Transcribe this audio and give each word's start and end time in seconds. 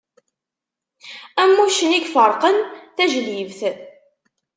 Am 1.41 1.53
uccen 1.63 1.91
i 1.97 1.99
yefeṛqen 2.01 2.57
tajlibt. 2.95 3.61